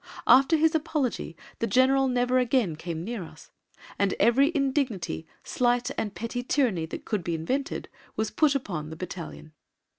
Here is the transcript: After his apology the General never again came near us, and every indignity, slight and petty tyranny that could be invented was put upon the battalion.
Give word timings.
After 0.25 0.57
his 0.57 0.73
apology 0.73 1.37
the 1.59 1.67
General 1.67 2.07
never 2.07 2.39
again 2.39 2.75
came 2.75 3.03
near 3.03 3.23
us, 3.23 3.51
and 3.99 4.15
every 4.19 4.51
indignity, 4.55 5.27
slight 5.43 5.91
and 5.95 6.15
petty 6.15 6.41
tyranny 6.41 6.87
that 6.87 7.05
could 7.05 7.23
be 7.23 7.35
invented 7.35 7.87
was 8.15 8.31
put 8.31 8.55
upon 8.55 8.89
the 8.89 8.95
battalion. 8.95 9.53